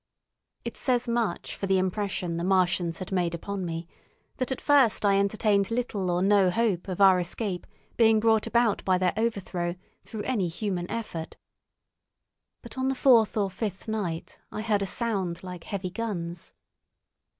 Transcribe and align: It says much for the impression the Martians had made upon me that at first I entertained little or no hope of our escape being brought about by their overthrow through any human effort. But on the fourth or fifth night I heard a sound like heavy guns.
It 0.65 0.77
says 0.77 1.07
much 1.07 1.55
for 1.55 1.67
the 1.67 1.77
impression 1.77 2.37
the 2.37 2.43
Martians 2.43 2.97
had 2.97 3.11
made 3.11 3.35
upon 3.35 3.63
me 3.63 3.87
that 4.37 4.51
at 4.51 4.59
first 4.59 5.05
I 5.05 5.19
entertained 5.19 5.69
little 5.69 6.09
or 6.09 6.23
no 6.23 6.49
hope 6.49 6.87
of 6.87 6.99
our 6.99 7.19
escape 7.19 7.67
being 7.97 8.19
brought 8.19 8.47
about 8.47 8.83
by 8.83 8.97
their 8.97 9.13
overthrow 9.15 9.75
through 10.03 10.23
any 10.23 10.47
human 10.47 10.89
effort. 10.89 11.37
But 12.63 12.79
on 12.79 12.87
the 12.89 12.95
fourth 12.95 13.37
or 13.37 13.51
fifth 13.51 13.87
night 13.87 14.39
I 14.51 14.63
heard 14.63 14.81
a 14.81 14.87
sound 14.87 15.43
like 15.43 15.65
heavy 15.65 15.91
guns. 15.91 16.55